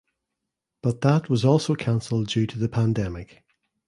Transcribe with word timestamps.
But 0.81 1.01
that 1.01 1.29
was 1.29 1.45
also 1.45 1.75
cancelled 1.75 2.25
due 2.25 2.47
to 2.47 2.57
the 2.57 2.67
pandemic. 2.67 3.43